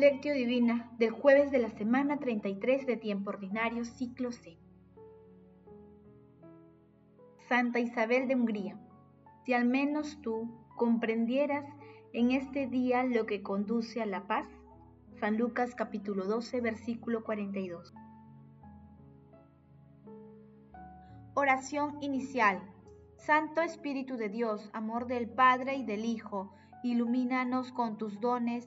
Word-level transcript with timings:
Lectio 0.00 0.32
Divina 0.32 0.90
del 0.96 1.10
jueves 1.10 1.50
de 1.50 1.58
la 1.58 1.68
semana 1.68 2.16
33 2.16 2.86
de 2.86 2.96
tiempo 2.96 3.28
ordinario, 3.28 3.84
ciclo 3.84 4.32
C. 4.32 4.56
Santa 7.50 7.80
Isabel 7.80 8.26
de 8.26 8.34
Hungría, 8.34 8.80
si 9.44 9.52
al 9.52 9.66
menos 9.66 10.18
tú 10.22 10.50
comprendieras 10.78 11.66
en 12.14 12.30
este 12.30 12.66
día 12.66 13.04
lo 13.04 13.26
que 13.26 13.42
conduce 13.42 14.00
a 14.00 14.06
la 14.06 14.26
paz. 14.26 14.48
San 15.18 15.36
Lucas 15.36 15.74
capítulo 15.74 16.24
12, 16.24 16.62
versículo 16.62 17.22
42. 17.22 17.92
Oración 21.34 21.98
inicial. 22.00 22.62
Santo 23.18 23.60
Espíritu 23.60 24.16
de 24.16 24.30
Dios, 24.30 24.70
amor 24.72 25.06
del 25.06 25.28
Padre 25.28 25.76
y 25.76 25.84
del 25.84 26.06
Hijo, 26.06 26.54
ilumínanos 26.82 27.70
con 27.70 27.98
tus 27.98 28.18
dones 28.18 28.66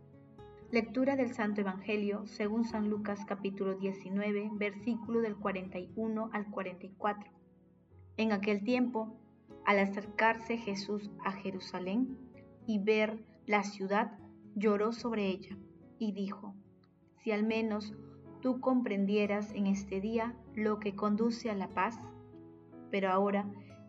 Lectura 0.71 1.17
del 1.17 1.33
Santo 1.33 1.59
Evangelio 1.59 2.25
según 2.27 2.63
San 2.63 2.89
Lucas 2.89 3.25
capítulo 3.27 3.75
19, 3.75 4.51
versículo 4.53 5.19
del 5.19 5.35
41 5.35 6.29
al 6.31 6.49
44. 6.49 7.29
En 8.15 8.31
aquel 8.31 8.63
tiempo, 8.63 9.19
al 9.65 9.79
acercarse 9.79 10.55
Jesús 10.55 11.11
a 11.25 11.33
Jerusalén 11.33 12.17
y 12.65 12.79
ver 12.79 13.21
la 13.47 13.65
ciudad, 13.65 14.17
lloró 14.55 14.93
sobre 14.93 15.27
ella 15.27 15.57
y 15.99 16.13
dijo, 16.13 16.55
si 17.17 17.33
al 17.33 17.43
menos 17.43 17.93
tú 18.41 18.61
comprendieras 18.61 19.51
en 19.51 19.67
este 19.67 19.99
día 19.99 20.37
lo 20.55 20.79
que 20.79 20.95
conduce 20.95 21.49
a 21.49 21.53
la 21.53 21.67
paz, 21.67 21.99
pero 22.89 23.11
ahora 23.11 23.45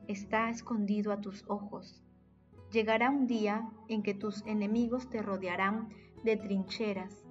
está 0.09 0.51
escondido 0.51 1.13
a 1.13 1.21
tus 1.21 1.45
ojos. 1.47 2.03
Llegará 2.73 3.09
un 3.11 3.29
día 3.29 3.71
en 3.87 4.03
que 4.03 4.15
tus 4.15 4.45
enemigos 4.47 5.09
te 5.11 5.23
rodearán 5.23 5.91
de 6.25 6.37
trincheras. 6.37 7.27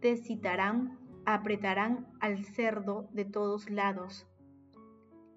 Te 0.00 0.16
citarán, 0.16 0.98
apretarán 1.24 2.08
al 2.20 2.44
cerdo 2.44 3.08
de 3.12 3.24
todos 3.24 3.70
lados. 3.70 4.26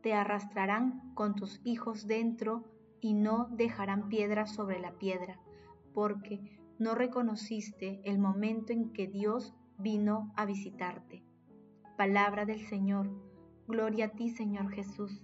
Te 0.01 0.13
arrastrarán 0.13 1.13
con 1.13 1.35
tus 1.35 1.61
hijos 1.63 2.07
dentro 2.07 2.63
y 2.99 3.13
no 3.13 3.47
dejarán 3.51 4.09
piedra 4.09 4.45
sobre 4.47 4.79
la 4.79 4.97
piedra, 4.97 5.39
porque 5.93 6.59
no 6.79 6.95
reconociste 6.95 8.01
el 8.05 8.19
momento 8.19 8.73
en 8.73 8.91
que 8.91 9.07
Dios 9.07 9.53
vino 9.77 10.31
a 10.35 10.45
visitarte. 10.45 11.23
Palabra 11.97 12.45
del 12.45 12.61
Señor. 12.61 13.09
Gloria 13.67 14.05
a 14.05 14.09
ti, 14.09 14.29
Señor 14.29 14.71
Jesús. 14.71 15.21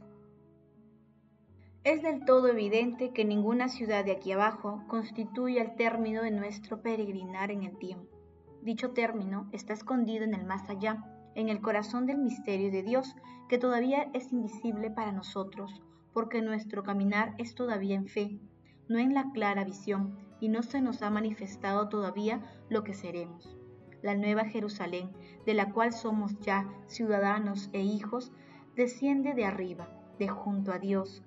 Es 1.88 2.02
del 2.02 2.26
todo 2.26 2.50
evidente 2.50 3.14
que 3.14 3.24
ninguna 3.24 3.70
ciudad 3.70 4.04
de 4.04 4.12
aquí 4.12 4.34
abajo 4.34 4.84
constituye 4.90 5.62
el 5.62 5.78
término 5.78 6.22
de 6.22 6.32
nuestro 6.32 6.82
peregrinar 6.82 7.50
en 7.50 7.64
el 7.64 7.78
tiempo. 7.78 8.20
Dicho 8.62 8.92
término 8.92 9.48
está 9.54 9.72
escondido 9.72 10.26
en 10.26 10.34
el 10.34 10.46
más 10.46 10.70
allá, 10.70 11.06
en 11.34 11.48
el 11.48 11.62
corazón 11.62 12.06
del 12.06 12.18
misterio 12.18 12.72
de 12.72 12.84
Dios, 12.84 13.16
que 13.48 13.58
todavía 13.58 14.10
es 14.14 14.34
invisible 14.34 14.92
para 14.92 15.14
nosotros, 15.14 15.82
porque 16.12 16.42
nuestro 16.42 16.84
caminar 16.84 17.34
es 17.38 17.56
todavía 17.56 17.96
en 17.96 18.10
fe, 18.10 18.38
no 18.90 19.00
en 19.00 19.14
la 19.14 19.32
clara 19.32 19.64
visión, 19.64 20.18
y 20.42 20.50
no 20.50 20.64
se 20.64 20.82
nos 20.82 21.02
ha 21.04 21.10
manifestado 21.10 21.88
todavía 21.88 22.42
lo 22.68 22.84
que 22.84 22.96
seremos. 22.96 23.58
La 24.02 24.14
nueva 24.14 24.44
Jerusalén, 24.44 25.14
de 25.46 25.54
la 25.54 25.72
cual 25.72 25.94
somos 25.94 26.38
ya 26.42 26.68
ciudadanos 26.88 27.70
e 27.72 27.80
hijos, 27.80 28.34
desciende 28.76 29.34
de 29.36 29.46
arriba, 29.46 29.88
de 30.20 30.28
junto 30.28 30.74
a 30.74 30.80
Dios, 30.80 31.24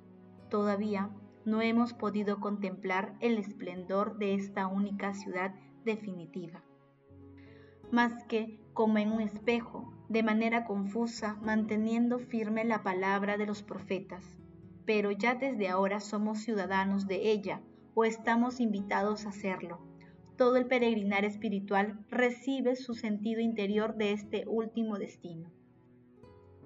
Todavía 0.51 1.11
no 1.45 1.63
hemos 1.63 1.95
podido 1.95 2.41
contemplar 2.41 3.15
el 3.21 3.39
esplendor 3.39 4.19
de 4.19 4.35
esta 4.35 4.67
única 4.67 5.15
ciudad 5.15 5.55
definitiva. 5.85 6.63
Más 7.93 8.25
que 8.25 8.61
como 8.75 8.99
en 8.99 9.13
un 9.13 9.21
espejo, 9.21 9.93
de 10.09 10.23
manera 10.23 10.65
confusa, 10.65 11.39
manteniendo 11.43 12.19
firme 12.19 12.65
la 12.65 12.83
palabra 12.83 13.37
de 13.37 13.47
los 13.47 13.63
profetas. 13.63 14.25
Pero 14.85 15.13
ya 15.13 15.37
desde 15.37 15.69
ahora 15.69 16.01
somos 16.01 16.41
ciudadanos 16.41 17.07
de 17.07 17.31
ella, 17.31 17.61
o 17.95 18.05
estamos 18.05 18.59
invitados 18.59 19.27
a 19.27 19.33
serlo. 19.33 19.79
Todo 20.37 20.57
el 20.57 20.67
peregrinar 20.67 21.25
espiritual 21.25 22.05
recibe 22.09 22.75
su 22.75 22.95
sentido 22.95 23.41
interior 23.41 23.95
de 23.95 24.13
este 24.13 24.45
último 24.49 24.99
destino. 24.99 25.51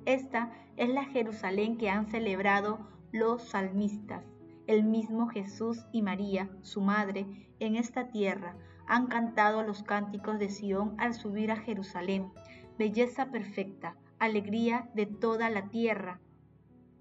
Esta 0.06 0.53
es 0.77 0.89
la 0.89 1.05
Jerusalén 1.05 1.77
que 1.77 1.91
han 1.91 2.06
celebrado 2.06 2.94
los 3.14 3.42
salmistas, 3.44 4.25
el 4.66 4.82
mismo 4.82 5.28
Jesús 5.28 5.86
y 5.92 6.02
María, 6.02 6.50
su 6.62 6.80
madre, 6.80 7.48
en 7.60 7.76
esta 7.76 8.08
tierra, 8.08 8.56
han 8.88 9.06
cantado 9.06 9.62
los 9.62 9.84
cánticos 9.84 10.41
de 10.41 10.48
Sión 10.48 10.97
al 10.98 11.14
subir 11.14 11.52
a 11.52 11.56
Jerusalén, 11.56 12.32
belleza 12.76 13.30
perfecta, 13.30 13.97
alegría 14.19 14.91
de 14.97 15.06
toda 15.06 15.48
la 15.48 15.69
tierra. 15.69 16.19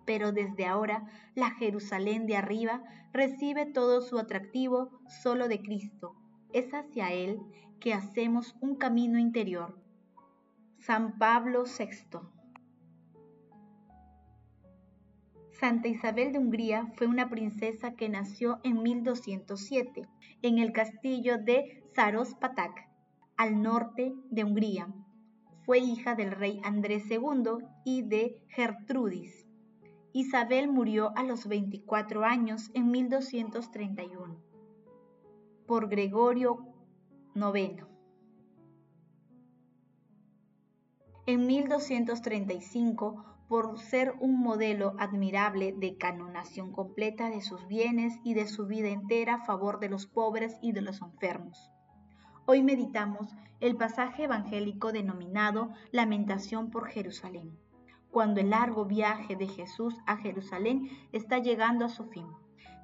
Pero 0.05 0.31
desde 0.31 0.67
ahora 0.67 1.07
la 1.33 1.49
Jerusalén 1.49 2.27
de 2.27 2.37
arriba 2.37 2.83
recibe 3.11 3.65
todo 3.65 4.01
su 4.01 4.19
atractivo 4.19 4.91
solo 5.23 5.47
de 5.47 5.63
Cristo. 5.63 6.15
Es 6.53 6.75
hacia 6.75 7.11
Él 7.11 7.39
que 7.79 7.95
hacemos 7.95 8.55
un 8.61 8.75
camino 8.75 9.17
interior. 9.17 9.81
San 10.77 11.17
Pablo 11.17 11.63
VI 11.63 12.19
Santa 15.59 15.87
Isabel 15.87 16.33
de 16.33 16.39
Hungría 16.39 16.91
fue 16.95 17.07
una 17.07 17.29
princesa 17.29 17.95
que 17.95 18.09
nació 18.09 18.59
en 18.63 18.81
1207 18.81 20.07
en 20.41 20.57
el 20.57 20.73
castillo 20.73 21.37
de 21.37 21.83
Zarospatak, 21.95 22.89
al 23.37 23.61
norte 23.61 24.13
de 24.29 24.43
Hungría. 24.43 24.93
Fue 25.65 25.79
hija 25.79 26.15
del 26.15 26.31
rey 26.31 26.59
Andrés 26.63 27.09
II 27.09 27.65
y 27.85 28.01
de 28.01 28.41
Gertrudis. 28.49 29.47
Isabel 30.11 30.69
murió 30.69 31.11
a 31.15 31.23
los 31.23 31.47
24 31.47 32.25
años 32.25 32.69
en 32.73 32.91
1231 32.91 34.41
por 35.67 35.87
Gregorio 35.87 36.57
IX. 37.35 37.85
En 41.25 41.47
1235 41.47 43.32
por 43.47 43.77
ser 43.79 44.13
un 44.19 44.39
modelo 44.39 44.95
admirable 44.97 45.73
de 45.77 45.97
canonación 45.97 46.71
completa 46.71 47.29
de 47.29 47.41
sus 47.41 47.67
bienes 47.67 48.13
y 48.23 48.33
de 48.33 48.47
su 48.47 48.65
vida 48.65 48.89
entera 48.89 49.35
a 49.35 49.45
favor 49.45 49.79
de 49.79 49.89
los 49.89 50.07
pobres 50.07 50.57
y 50.61 50.71
de 50.71 50.81
los 50.81 51.01
enfermos. 51.01 51.71
Hoy 52.45 52.61
meditamos 52.61 53.29
el 53.61 53.77
pasaje 53.77 54.23
evangélico 54.23 54.91
denominado 54.91 55.71
Lamentación 55.91 56.69
por 56.69 56.89
Jerusalén, 56.89 57.57
cuando 58.11 58.41
el 58.41 58.49
largo 58.49 58.85
viaje 58.85 59.35
de 59.35 59.47
Jesús 59.47 59.95
a 60.05 60.17
Jerusalén 60.17 60.89
está 61.13 61.39
llegando 61.39 61.85
a 61.85 61.89
su 61.89 62.05
fin. 62.05 62.27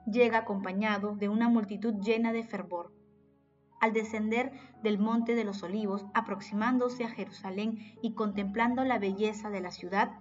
Llega 0.05 0.39
acompañado 0.39 1.15
de 1.15 1.27
una 1.27 1.49
multitud 1.49 1.95
llena 2.01 2.31
de 2.31 2.45
fervor. 2.45 2.93
Al 3.81 3.91
descender 3.91 4.53
del 4.81 4.97
monte 4.97 5.35
de 5.35 5.43
los 5.43 5.63
olivos, 5.63 6.05
aproximándose 6.13 7.03
a 7.03 7.09
Jerusalén 7.09 7.97
y 8.01 8.13
contemplando 8.13 8.83
la 8.85 8.99
belleza 8.99 9.49
de 9.49 9.61
la 9.61 9.71
ciudad, 9.71 10.11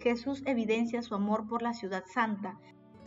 Jesús 0.00 0.42
evidencia 0.46 1.02
su 1.02 1.14
amor 1.14 1.46
por 1.46 1.62
la 1.62 1.72
ciudad 1.72 2.04
santa, 2.06 2.58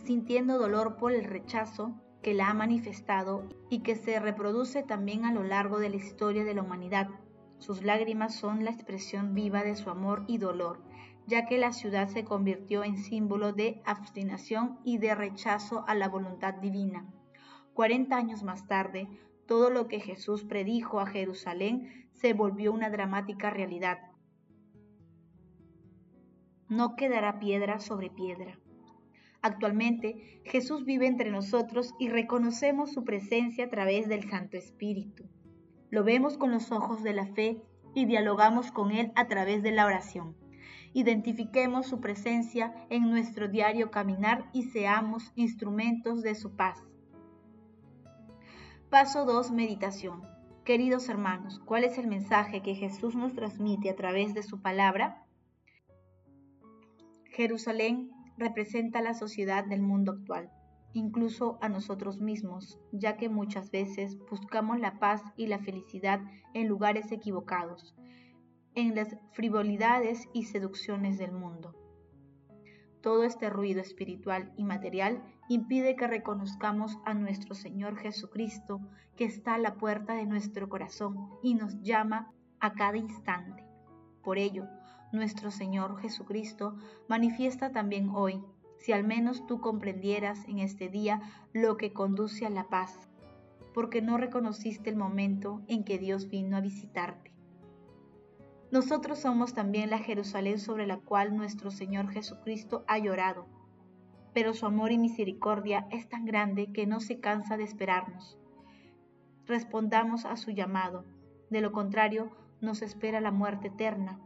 sintiendo 0.03 0.57
dolor 0.57 0.97
por 0.97 1.11
el 1.11 1.25
rechazo 1.25 1.93
que 2.21 2.33
la 2.33 2.49
ha 2.49 2.53
manifestado 2.53 3.47
y 3.69 3.79
que 3.79 3.95
se 3.95 4.19
reproduce 4.19 4.83
también 4.83 5.25
a 5.25 5.31
lo 5.31 5.43
largo 5.43 5.79
de 5.79 5.89
la 5.89 5.95
historia 5.97 6.43
de 6.43 6.53
la 6.53 6.63
humanidad. 6.63 7.07
Sus 7.59 7.83
lágrimas 7.83 8.35
son 8.35 8.65
la 8.65 8.71
expresión 8.71 9.33
viva 9.33 9.63
de 9.63 9.75
su 9.75 9.89
amor 9.89 10.23
y 10.27 10.37
dolor, 10.37 10.81
ya 11.25 11.45
que 11.45 11.57
la 11.57 11.73
ciudad 11.73 12.07
se 12.07 12.23
convirtió 12.23 12.83
en 12.83 12.97
símbolo 12.97 13.53
de 13.53 13.81
abstinación 13.85 14.79
y 14.83 14.97
de 14.97 15.13
rechazo 15.13 15.83
a 15.87 15.95
la 15.95 16.07
voluntad 16.07 16.55
divina. 16.55 17.05
Cuarenta 17.73 18.17
años 18.17 18.43
más 18.43 18.67
tarde, 18.67 19.07
todo 19.45 19.69
lo 19.69 19.87
que 19.87 19.99
Jesús 19.99 20.43
predijo 20.43 20.99
a 20.99 21.05
Jerusalén 21.05 22.09
se 22.13 22.33
volvió 22.33 22.73
una 22.73 22.89
dramática 22.89 23.49
realidad 23.49 23.99
no 26.69 26.95
quedará 26.95 27.39
piedra 27.39 27.79
sobre 27.79 28.09
piedra. 28.09 28.59
Actualmente 29.41 30.41
Jesús 30.45 30.85
vive 30.85 31.07
entre 31.07 31.31
nosotros 31.31 31.93
y 31.99 32.09
reconocemos 32.09 32.91
su 32.91 33.03
presencia 33.03 33.65
a 33.65 33.69
través 33.69 34.07
del 34.07 34.29
Santo 34.29 34.57
Espíritu. 34.57 35.25
Lo 35.89 36.03
vemos 36.03 36.37
con 36.37 36.51
los 36.51 36.71
ojos 36.71 37.03
de 37.03 37.13
la 37.13 37.27
fe 37.27 37.61
y 37.93 38.05
dialogamos 38.05 38.71
con 38.71 38.91
Él 38.91 39.11
a 39.15 39.27
través 39.27 39.63
de 39.63 39.71
la 39.71 39.85
oración. 39.85 40.35
Identifiquemos 40.93 41.85
su 41.85 41.99
presencia 41.99 42.73
en 42.89 43.09
nuestro 43.09 43.47
diario 43.47 43.91
caminar 43.91 44.49
y 44.51 44.63
seamos 44.63 45.31
instrumentos 45.35 46.23
de 46.23 46.35
su 46.35 46.55
paz. 46.55 46.83
Paso 48.89 49.25
2. 49.25 49.51
Meditación. 49.51 50.23
Queridos 50.63 51.07
hermanos, 51.07 51.59
¿cuál 51.59 51.83
es 51.83 51.97
el 51.97 52.07
mensaje 52.07 52.61
que 52.61 52.75
Jesús 52.75 53.15
nos 53.15 53.33
transmite 53.33 53.89
a 53.89 53.95
través 53.95 54.33
de 54.33 54.43
su 54.43 54.61
palabra? 54.61 55.26
Jerusalén 57.37 58.09
representa 58.35 58.99
la 58.99 59.13
sociedad 59.13 59.63
del 59.63 59.83
mundo 59.83 60.13
actual, 60.13 60.49
incluso 60.93 61.59
a 61.61 61.69
nosotros 61.69 62.19
mismos, 62.19 62.79
ya 62.91 63.15
que 63.15 63.29
muchas 63.29 63.69
veces 63.69 64.17
buscamos 64.27 64.79
la 64.79 64.97
paz 64.97 65.21
y 65.35 65.45
la 65.45 65.59
felicidad 65.59 66.19
en 66.55 66.67
lugares 66.67 67.11
equivocados, 67.11 67.95
en 68.73 68.95
las 68.95 69.15
frivolidades 69.33 70.27
y 70.33 70.45
seducciones 70.45 71.19
del 71.19 71.31
mundo. 71.31 71.75
Todo 73.01 73.23
este 73.23 73.51
ruido 73.51 73.81
espiritual 73.81 74.51
y 74.57 74.63
material 74.63 75.21
impide 75.47 75.95
que 75.95 76.07
reconozcamos 76.07 76.97
a 77.05 77.13
nuestro 77.13 77.53
Señor 77.53 77.97
Jesucristo 77.97 78.81
que 79.15 79.25
está 79.25 79.53
a 79.53 79.59
la 79.59 79.75
puerta 79.75 80.15
de 80.15 80.25
nuestro 80.25 80.69
corazón 80.69 81.29
y 81.43 81.53
nos 81.53 81.79
llama 81.83 82.33
a 82.59 82.73
cada 82.73 82.97
instante. 82.97 83.63
Por 84.23 84.39
ello, 84.39 84.67
nuestro 85.11 85.51
Señor 85.51 85.99
Jesucristo 85.99 86.75
manifiesta 87.07 87.71
también 87.71 88.09
hoy, 88.09 88.43
si 88.77 88.91
al 88.91 89.03
menos 89.03 89.45
tú 89.47 89.59
comprendieras 89.61 90.45
en 90.47 90.59
este 90.59 90.89
día 90.89 91.21
lo 91.53 91.77
que 91.77 91.93
conduce 91.93 92.45
a 92.45 92.49
la 92.49 92.65
paz, 92.69 93.09
porque 93.73 94.01
no 94.01 94.17
reconociste 94.17 94.89
el 94.89 94.95
momento 94.95 95.61
en 95.67 95.83
que 95.83 95.97
Dios 95.97 96.29
vino 96.29 96.57
a 96.57 96.61
visitarte. 96.61 97.31
Nosotros 98.69 99.19
somos 99.19 99.53
también 99.53 99.89
la 99.89 99.99
Jerusalén 99.99 100.59
sobre 100.59 100.87
la 100.87 100.97
cual 100.97 101.35
nuestro 101.35 101.71
Señor 101.71 102.09
Jesucristo 102.09 102.83
ha 102.87 102.97
llorado, 102.97 103.47
pero 104.33 104.53
su 104.53 104.65
amor 104.65 104.91
y 104.91 104.97
misericordia 104.97 105.87
es 105.89 106.09
tan 106.09 106.25
grande 106.25 106.71
que 106.73 106.85
no 106.85 106.99
se 106.99 107.19
cansa 107.19 107.55
de 107.55 107.63
esperarnos. 107.63 108.37
Respondamos 109.45 110.25
a 110.25 110.35
su 110.35 110.51
llamado, 110.51 111.05
de 111.49 111.61
lo 111.61 111.71
contrario 111.71 112.31
nos 112.59 112.81
espera 112.81 113.21
la 113.21 113.31
muerte 113.31 113.67
eterna, 113.67 114.19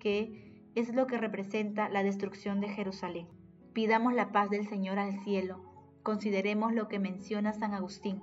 que 0.00 0.68
es 0.74 0.92
lo 0.92 1.06
que 1.06 1.18
representa 1.18 1.88
la 1.88 2.02
destrucción 2.02 2.60
de 2.60 2.68
Jerusalén. 2.68 3.28
Pidamos 3.72 4.14
la 4.14 4.32
paz 4.32 4.50
del 4.50 4.66
Señor 4.68 4.98
al 4.98 5.20
cielo. 5.20 5.62
Consideremos 6.02 6.72
lo 6.72 6.88
que 6.88 6.98
menciona 6.98 7.52
San 7.52 7.74
Agustín. 7.74 8.20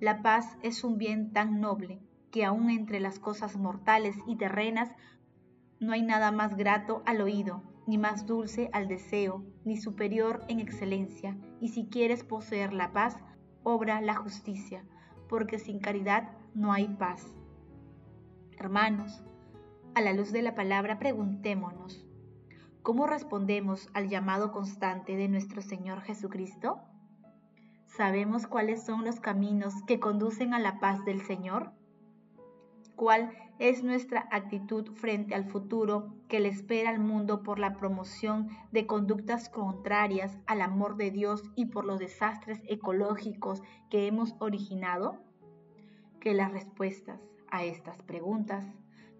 La 0.00 0.22
paz 0.22 0.58
es 0.62 0.82
un 0.82 0.98
bien 0.98 1.32
tan 1.32 1.60
noble 1.60 2.00
que 2.32 2.44
aún 2.44 2.70
entre 2.70 2.98
las 2.98 3.20
cosas 3.20 3.56
mortales 3.56 4.16
y 4.26 4.36
terrenas 4.36 4.90
no 5.80 5.92
hay 5.92 6.02
nada 6.02 6.32
más 6.32 6.56
grato 6.56 7.02
al 7.06 7.20
oído, 7.20 7.62
ni 7.86 7.98
más 7.98 8.26
dulce 8.26 8.68
al 8.72 8.88
deseo, 8.88 9.44
ni 9.64 9.76
superior 9.76 10.40
en 10.48 10.60
excelencia. 10.60 11.36
Y 11.60 11.68
si 11.68 11.86
quieres 11.86 12.24
poseer 12.24 12.72
la 12.72 12.92
paz, 12.92 13.16
obra 13.62 14.00
la 14.00 14.16
justicia, 14.16 14.84
porque 15.28 15.58
sin 15.58 15.78
caridad 15.78 16.32
no 16.54 16.72
hay 16.72 16.88
paz. 16.88 17.32
Hermanos, 18.58 19.22
a 19.94 20.00
la 20.00 20.12
luz 20.12 20.32
de 20.32 20.42
la 20.42 20.54
palabra 20.54 20.98
preguntémonos, 20.98 22.04
¿cómo 22.82 23.06
respondemos 23.06 23.88
al 23.94 24.08
llamado 24.08 24.52
constante 24.52 25.16
de 25.16 25.28
nuestro 25.28 25.62
Señor 25.62 26.02
Jesucristo? 26.02 26.80
¿Sabemos 27.86 28.46
cuáles 28.46 28.84
son 28.84 29.04
los 29.04 29.20
caminos 29.20 29.74
que 29.86 30.00
conducen 30.00 30.54
a 30.54 30.58
la 30.58 30.78
paz 30.78 31.04
del 31.04 31.22
Señor? 31.22 31.72
cuál 32.98 33.30
es 33.60 33.84
nuestra 33.84 34.28
actitud 34.32 34.90
frente 34.90 35.36
al 35.36 35.44
futuro 35.44 36.16
que 36.26 36.40
le 36.40 36.48
espera 36.48 36.90
al 36.90 36.98
mundo 36.98 37.44
por 37.44 37.60
la 37.60 37.76
promoción 37.76 38.48
de 38.72 38.88
conductas 38.88 39.48
contrarias 39.48 40.36
al 40.46 40.60
amor 40.62 40.96
de 40.96 41.12
Dios 41.12 41.44
y 41.54 41.66
por 41.66 41.84
los 41.84 42.00
desastres 42.00 42.60
ecológicos 42.66 43.62
que 43.88 44.08
hemos 44.08 44.34
originado? 44.40 45.22
Que 46.20 46.34
las 46.34 46.50
respuestas 46.50 47.20
a 47.52 47.62
estas 47.62 48.02
preguntas 48.02 48.66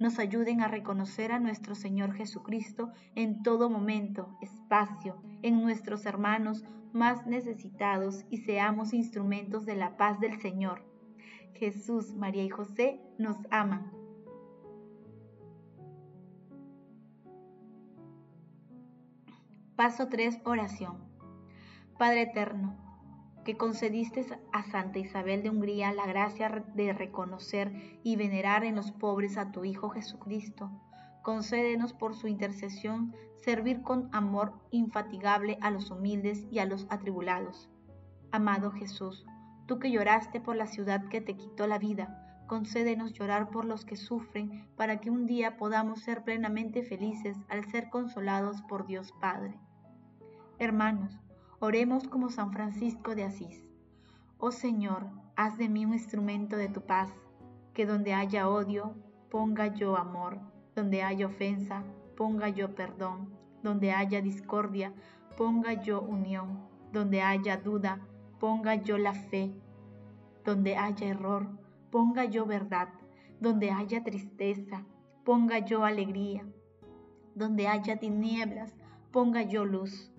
nos 0.01 0.19
ayuden 0.19 0.61
a 0.61 0.69
reconocer 0.69 1.33
a 1.33 1.39
nuestro 1.39 1.75
Señor 1.75 2.15
Jesucristo 2.15 2.93
en 3.15 3.43
todo 3.43 3.71
momento, 3.71 4.37
espacio, 4.41 5.23
en 5.43 5.61
nuestros 5.63 6.07
hermanos 6.07 6.65
más 6.93 7.27
necesitados 7.27 8.25
y 8.31 8.39
seamos 8.39 8.95
instrumentos 8.95 9.67
de 9.67 9.77
la 9.77 9.97
paz 9.97 10.21
del 10.21 10.41
Señor 10.41 10.89
Jesús, 11.59 12.15
María 12.15 12.45
y 12.45 12.49
José 12.49 13.01
nos 13.19 13.37
aman. 13.51 13.91
Paso 19.75 20.09
3. 20.09 20.41
Oración. 20.45 20.99
Padre 21.99 22.23
Eterno, 22.23 22.77
que 23.49 23.57
concediste 23.57 24.27
a 24.53 24.63
Santa 24.63 24.99
Isabel 24.99 25.43
de 25.43 25.49
Hungría 25.49 25.91
la 25.95 26.07
gracia 26.07 26.67
de 26.75 26.93
reconocer 26.93 27.73
y 28.03 28.15
venerar 28.15 28.63
en 28.63 28.77
los 28.77 28.93
pobres 28.93 29.39
a 29.39 29.53
tu 29.53 29.65
Hijo 29.65 29.89
Jesucristo, 29.89 30.71
concédenos 31.23 31.95
por 31.95 32.15
su 32.15 32.29
intercesión 32.29 33.15
servir 33.41 33.81
con 33.81 34.11
amor 34.13 34.53
infatigable 34.71 35.57
a 35.63 35.71
los 35.71 35.91
humildes 35.91 36.47
y 36.51 36.59
a 36.59 36.67
los 36.67 36.87
atribulados. 36.91 37.71
Amado 38.33 38.71
Jesús, 38.71 39.25
Tú 39.65 39.79
que 39.79 39.91
lloraste 39.91 40.43
por 40.43 40.55
la 40.55 40.67
ciudad 40.67 41.09
que 41.09 41.23
te 41.23 41.35
quitó 41.35 41.67
la 41.67 41.79
vida, 41.79 42.45
concédenos 42.49 43.15
llorar 43.15 43.49
por 43.49 43.65
los 43.65 43.87
que 43.87 43.97
sufren, 43.97 44.69
para 44.77 45.01
que 45.01 45.09
un 45.09 45.25
día 45.25 45.57
podamos 45.57 46.03
ser 46.03 46.23
plenamente 46.23 46.83
felices 46.83 47.39
al 47.49 47.65
ser 47.71 47.89
consolados 47.89 48.61
por 48.61 48.87
Dios 48.87 49.11
Padre. 49.23 49.59
Hermanos, 50.59 51.19
oremos 51.61 52.07
como 52.09 52.31
San 52.31 52.53
Francisco 52.53 53.15
de 53.15 53.25
Asís. 53.25 53.69
Oh 54.39 54.53
Señor, 54.53 55.07
haz 55.37 55.59
de 55.59 55.69
mí 55.69 55.85
un 55.85 55.95
instrumento 55.95 56.57
de 56.57 56.69
tu 56.69 56.83
paz, 56.83 57.11
que 57.75 57.87
donde 57.87 58.15
haya 58.15 58.49
odio, 58.49 58.95
ponga 59.31 59.69
yo 59.75 59.97
amor, 59.97 60.39
donde 60.75 61.03
haya 61.03 61.27
ofensa, 61.27 61.85
ponga 62.17 62.49
yo 62.49 62.75
perdón, 62.75 63.31
donde 63.63 63.93
haya 63.93 64.21
discordia, 64.21 64.93
ponga 65.37 65.75
yo 65.75 66.01
unión, 66.01 66.69
donde 66.93 67.23
haya 67.23 67.57
duda, 67.57 68.01
ponga 68.39 68.77
yo 68.77 68.99
la 68.99 69.15
fe. 69.15 69.53
Donde 70.45 70.77
haya 70.77 71.09
error, 71.09 71.49
ponga 71.91 72.25
yo 72.25 72.47
verdad. 72.47 72.89
Donde 73.41 73.71
haya 73.71 74.03
tristeza, 74.03 74.85
ponga 75.25 75.59
yo 75.59 75.85
alegría. 75.85 76.47
Donde 77.35 77.69
haya 77.69 77.99
tinieblas, 77.99 78.75
ponga 79.13 79.43
yo 79.43 79.65
luz. 79.65 80.11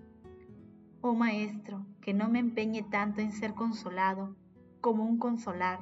Oh 1.02 1.14
Maestro, 1.14 1.86
que 2.02 2.12
no 2.12 2.28
me 2.28 2.40
empeñe 2.40 2.82
tanto 2.82 3.22
en 3.22 3.32
ser 3.32 3.54
consolado 3.54 4.36
como 4.82 5.02
un 5.04 5.16
consolar, 5.16 5.80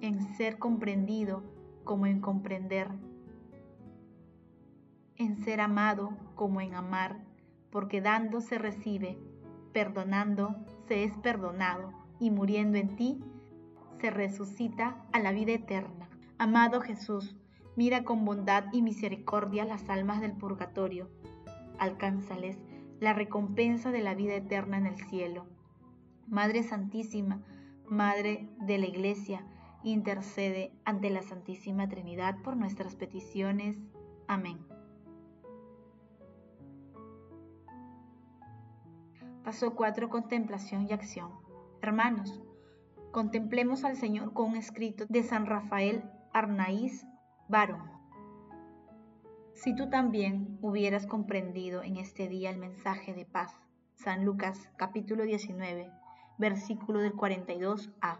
en 0.00 0.22
ser 0.36 0.58
comprendido 0.58 1.42
como 1.84 2.06
en 2.06 2.22
comprender, 2.22 2.88
en 5.16 5.36
ser 5.44 5.60
amado 5.60 6.16
como 6.34 6.62
en 6.62 6.74
amar, 6.74 7.18
porque 7.70 8.00
dando 8.00 8.40
se 8.40 8.56
recibe, 8.56 9.18
perdonando 9.74 10.56
se 10.88 11.04
es 11.04 11.14
perdonado 11.18 11.92
y 12.18 12.30
muriendo 12.30 12.78
en 12.78 12.96
ti 12.96 13.22
se 14.00 14.10
resucita 14.10 15.04
a 15.12 15.18
la 15.18 15.32
vida 15.32 15.52
eterna. 15.52 16.08
Amado 16.38 16.80
Jesús, 16.80 17.36
mira 17.76 18.02
con 18.02 18.24
bondad 18.24 18.64
y 18.72 18.80
misericordia 18.80 19.66
las 19.66 19.90
almas 19.90 20.22
del 20.22 20.32
purgatorio. 20.32 21.10
Alcánzales 21.78 22.56
la 23.04 23.12
recompensa 23.12 23.92
de 23.92 24.00
la 24.00 24.14
vida 24.14 24.34
eterna 24.34 24.78
en 24.78 24.86
el 24.86 24.96
cielo. 24.96 25.46
Madre 26.26 26.62
Santísima, 26.62 27.42
Madre 27.86 28.48
de 28.60 28.78
la 28.78 28.86
Iglesia, 28.86 29.44
intercede 29.82 30.72
ante 30.86 31.10
la 31.10 31.20
Santísima 31.20 31.86
Trinidad 31.86 32.38
por 32.42 32.56
nuestras 32.56 32.96
peticiones. 32.96 33.76
Amén. 34.26 34.58
Paso 39.44 39.74
4. 39.74 40.08
Contemplación 40.08 40.86
y 40.88 40.94
acción. 40.94 41.30
Hermanos, 41.82 42.40
contemplemos 43.12 43.84
al 43.84 43.98
Señor 43.98 44.32
con 44.32 44.52
un 44.52 44.56
escrito 44.56 45.04
de 45.10 45.22
San 45.22 45.44
Rafael 45.44 46.02
Arnaiz 46.32 47.04
Barón. 47.48 47.93
Si 49.64 49.74
tú 49.74 49.88
también 49.88 50.58
hubieras 50.60 51.06
comprendido 51.06 51.82
en 51.82 51.96
este 51.96 52.28
día 52.28 52.50
el 52.50 52.58
mensaje 52.58 53.14
de 53.14 53.24
paz, 53.24 53.50
San 53.94 54.26
Lucas 54.26 54.68
capítulo 54.76 55.24
19, 55.24 55.90
versículo 56.36 57.00
del 57.00 57.14
42a. 57.14 58.18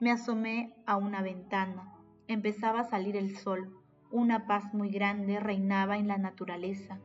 Me 0.00 0.10
asomé 0.10 0.74
a 0.84 0.96
una 0.96 1.22
ventana, 1.22 1.94
empezaba 2.26 2.80
a 2.80 2.90
salir 2.90 3.16
el 3.16 3.36
sol, 3.36 3.72
una 4.10 4.48
paz 4.48 4.74
muy 4.74 4.90
grande 4.90 5.38
reinaba 5.38 5.96
en 5.96 6.08
la 6.08 6.18
naturaleza, 6.18 6.98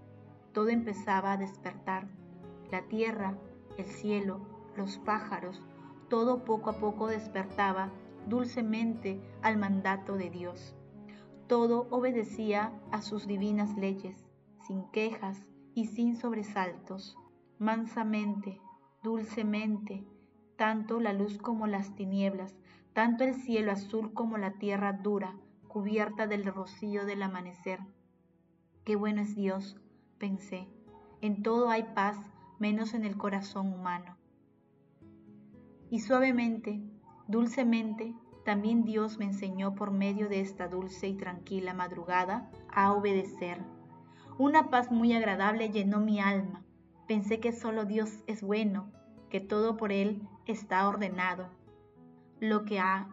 todo 0.52 0.70
empezaba 0.70 1.34
a 1.34 1.38
despertar 1.38 2.08
la 2.72 2.88
tierra, 2.88 3.38
el 3.78 3.86
cielo, 3.86 4.48
los 4.76 4.98
pájaros, 4.98 5.62
todo 6.10 6.44
poco 6.44 6.72
a 6.72 6.80
poco 6.80 7.06
despertaba 7.06 7.92
dulcemente 8.26 9.22
al 9.44 9.58
mandato 9.58 10.16
de 10.18 10.32
Dios. 10.32 10.76
Todo 11.52 11.90
obedecía 11.90 12.72
a 12.94 13.02
sus 13.02 13.28
divinas 13.28 13.76
leyes. 13.76 14.26
sin 14.66 14.90
quejas 14.92 15.50
y 15.76 15.88
sin 15.88 16.16
sobresaltos. 16.16 17.18
Mansamente, 17.60 18.62
dulcemente, 19.04 20.06
tanto 20.56 21.02
la 21.02 21.12
luz 21.12 21.38
como 21.38 21.68
las 21.68 21.94
tinieblas, 21.94 22.56
tanto 22.94 23.26
el 23.26 23.34
cielo 23.34 23.74
azul 23.74 24.14
como 24.14 24.38
la 24.38 24.60
tierra 24.60 24.94
dura, 24.94 25.36
cubierta 25.68 26.26
del 26.26 26.46
rocío 26.46 27.06
del 27.06 27.22
amanecer. 27.22 27.82
Qué 28.86 28.96
bueno 28.96 29.22
es 29.22 29.36
Dios, 29.36 29.76
pensé. 30.20 30.70
En 31.20 31.44
todo 31.44 31.70
hay 31.70 31.84
paz, 31.84 32.18
menos 32.60 32.94
en 32.94 33.04
el 33.04 33.18
corazón 33.18 33.74
humano. 33.74 34.16
Y 35.90 36.00
suavemente, 36.00 36.82
dulcemente, 37.28 38.16
también 38.44 38.84
Dios 38.84 39.18
me 39.18 39.26
enseñó 39.26 39.76
por 39.76 39.92
medio 39.92 40.28
de 40.28 40.42
esta 40.42 40.68
dulce 40.68 41.08
y 41.08 41.14
tranquila 41.14 41.74
madrugada 41.74 42.50
a 42.74 42.94
obedecer. 42.94 43.60
Una 44.38 44.70
paz 44.70 44.92
muy 44.92 45.14
agradable 45.14 45.70
llenó 45.70 46.00
mi 46.00 46.20
alma. 46.20 46.64
Pensé 47.08 47.40
que 47.40 47.52
solo 47.52 47.86
Dios 47.86 48.24
es 48.28 48.42
bueno, 48.42 48.92
que 49.30 49.40
todo 49.40 49.78
por 49.78 49.92
Él 49.92 50.28
está 50.48 50.88
ordenado. 50.88 51.50
Lo 52.40 52.66
que 52.66 52.80
ha, 52.80 53.10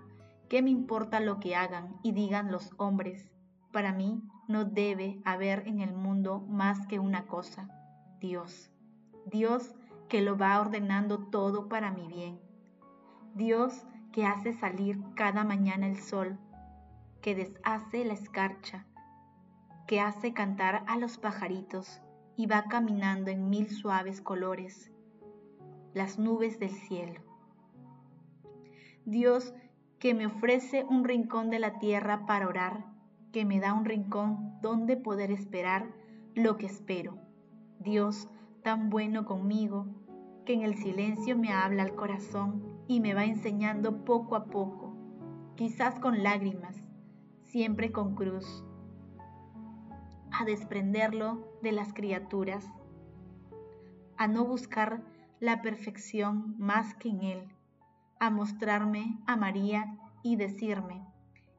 ¿qué 0.49 0.63
me 0.63 0.71
importa 0.71 1.21
lo 1.21 1.41
que 1.41 1.55
hagan 1.55 1.97
y 2.03 2.13
digan 2.13 2.51
los 2.51 2.73
hombres? 2.79 3.31
Para 3.73 3.93
mí 3.93 4.23
no 4.47 4.65
debe 4.65 5.21
haber 5.25 5.69
en 5.69 5.81
el 5.81 5.93
mundo 5.93 6.41
más 6.49 6.87
que 6.87 6.99
una 6.99 7.27
cosa, 7.27 7.69
Dios. 8.21 8.71
Dios 9.27 9.75
que 10.09 10.23
lo 10.23 10.39
va 10.39 10.59
ordenando 10.59 11.19
todo 11.19 11.69
para 11.69 11.91
mi 11.91 12.09
bien. 12.09 12.41
Dios 13.35 13.85
que 14.19 14.27
hace 14.27 14.53
salir 14.53 14.99
cada 15.15 15.45
mañana 15.45 15.87
el 15.87 15.97
sol, 15.97 16.41
que 17.23 17.37
deshace 17.37 18.05
la 18.05 18.15
escarcha, 18.15 18.85
que 19.87 20.01
hace 20.01 20.33
cantar 20.33 20.83
a 20.89 20.97
los 20.97 21.19
pajaritos 21.19 22.01
y 22.37 22.47
va 22.47 22.65
caminando 22.65 23.31
en 23.31 23.49
mil 23.49 23.71
suaves 23.71 24.21
colores, 24.21 24.91
las 25.95 26.19
nubes 26.19 26.59
del 26.59 26.73
cielo. 26.73 27.21
Dios 29.05 29.55
que 30.01 30.15
me 30.15 30.27
ofrece 30.27 30.83
un 30.83 31.05
rincón 31.05 31.49
de 31.49 31.61
la 31.61 31.79
tierra 31.79 32.27
para 32.27 32.49
orar, 32.49 32.87
que 33.33 33.45
me 33.45 33.61
da 33.61 33.73
un 33.73 33.85
rincón 33.85 34.59
donde 34.61 34.97
poder 34.97 35.31
esperar 35.31 35.95
lo 36.35 36.57
que 36.57 36.67
espero. 36.67 37.17
Dios 37.79 38.29
tan 38.65 38.91
bueno 38.91 39.25
conmigo, 39.25 39.87
que 40.45 40.55
en 40.55 40.63
el 40.63 40.75
silencio 40.77 41.39
me 41.39 41.53
habla 41.53 41.85
al 41.85 41.95
corazón 41.95 42.78
y 42.89 43.01
me 43.01 43.15
va 43.15 43.25
enseñando 43.25 44.05
poco 44.05 44.35
a 44.35 44.47
poco, 44.47 44.97
quizás 45.55 46.01
con 46.01 46.23
lágrimas, 46.23 46.75
siempre 47.43 47.93
con 47.93 48.15
cruz, 48.15 48.65
a 50.33 50.45
desprenderlo 50.45 51.47
de 51.63 51.73
las 51.73 51.93
criaturas, 51.93 52.67
a 54.17 54.27
no 54.27 54.45
buscar 54.45 55.03
la 55.39 55.63
perfección 55.63 56.57
más 56.59 56.95
que 56.95 57.11
en 57.11 57.23
Él, 57.23 57.49
a 58.19 58.31
mostrarme 58.31 59.19
a 59.27 59.37
María 59.37 59.99
y 60.23 60.37
decirme, 60.37 61.05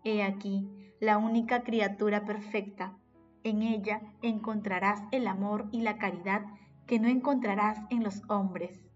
he 0.03 0.23
aquí 0.23 0.67
la 0.99 1.17
única 1.17 1.63
criatura 1.63 2.25
perfecta, 2.25 2.97
en 3.43 3.61
ella 3.61 4.01
encontrarás 4.21 5.01
el 5.11 5.27
amor 5.27 5.69
y 5.71 5.81
la 5.81 5.97
caridad 5.97 6.45
que 6.87 6.99
no 6.99 7.07
encontrarás 7.07 7.79
en 7.89 8.03
los 8.03 8.23
hombres. 8.29 8.88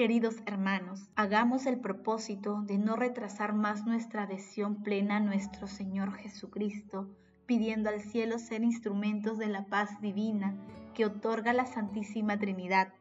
Queridos 0.00 0.36
hermanos, 0.46 1.10
hagamos 1.14 1.66
el 1.66 1.78
propósito 1.78 2.62
de 2.62 2.78
no 2.78 2.96
retrasar 2.96 3.52
más 3.52 3.84
nuestra 3.84 4.22
adhesión 4.22 4.82
plena 4.82 5.16
a 5.16 5.20
nuestro 5.20 5.66
Señor 5.66 6.14
Jesucristo, 6.14 7.10
pidiendo 7.44 7.90
al 7.90 8.00
cielo 8.00 8.38
ser 8.38 8.62
instrumentos 8.62 9.36
de 9.36 9.48
la 9.48 9.66
paz 9.66 10.00
divina 10.00 10.56
que 10.94 11.04
otorga 11.04 11.52
la 11.52 11.66
Santísima 11.66 12.38
Trinidad. 12.38 12.94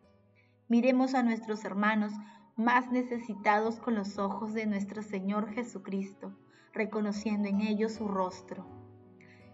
Miremos 0.68 1.16
a 1.16 1.24
nuestros 1.24 1.64
hermanos 1.64 2.12
más 2.58 2.92
necesitados 2.92 3.80
con 3.80 3.96
los 3.96 4.18
ojos 4.18 4.54
de 4.54 4.66
nuestro 4.66 5.02
Señor 5.02 5.54
Jesucristo, 5.54 6.34
reconociendo 6.74 7.48
en 7.48 7.62
ellos 7.62 7.94
su 7.94 8.10
rostro. 8.10 8.68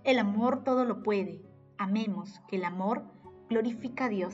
El 0.04 0.18
amor 0.18 0.64
todo 0.64 0.84
lo 0.84 1.04
puede. 1.04 1.44
Amemos, 1.78 2.42
que 2.48 2.56
el 2.56 2.66
amor 2.66 3.04
glorifica 3.50 4.06
a 4.06 4.10
Dios. 4.10 4.34